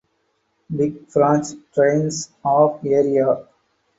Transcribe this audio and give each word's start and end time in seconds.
Big 0.75 1.07
Branch 1.13 1.45
drains 1.75 2.31
of 2.43 2.83
area. 2.83 3.45